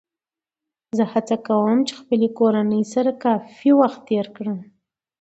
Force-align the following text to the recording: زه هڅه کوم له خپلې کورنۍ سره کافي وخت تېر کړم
زه 0.97 1.03
هڅه 1.13 1.35
کوم 1.47 1.77
له 1.87 1.93
خپلې 1.99 2.27
کورنۍ 2.39 2.83
سره 2.93 3.11
کافي 3.23 3.71
وخت 3.79 3.99
تېر 4.09 4.25
کړم 4.35 4.59